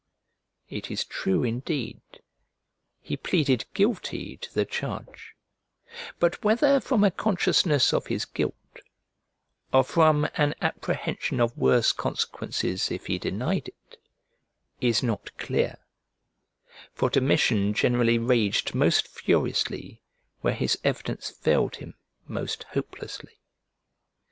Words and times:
It 0.67 0.89
is 0.89 1.05
true, 1.05 1.43
indeed, 1.43 2.01
he 3.01 3.15
pleaded 3.15 3.65
guilty 3.75 4.35
to 4.37 4.51
the 4.51 4.65
charge; 4.65 5.35
but 6.19 6.43
whether 6.43 6.79
from 6.79 7.03
a 7.03 7.11
consciousness 7.11 7.93
of 7.93 8.07
his 8.07 8.25
guilt, 8.25 8.55
or 9.71 9.83
from 9.83 10.27
an 10.33 10.55
apprehension 10.59 11.39
of 11.39 11.55
worse 11.55 11.91
consequences 11.91 12.89
if 12.89 13.05
he 13.05 13.19
denied 13.19 13.67
it, 13.67 14.01
is 14.79 15.03
not 15.03 15.37
clear; 15.37 15.77
for 16.95 17.11
Domitian 17.11 17.71
generally 17.75 18.17
raged 18.17 18.73
most 18.73 19.07
furiously 19.07 20.01
where 20.39 20.55
his 20.55 20.79
evidence 20.83 21.29
failed 21.29 21.75
him 21.75 21.93
most 22.27 22.63
hopelessly. 22.73 23.37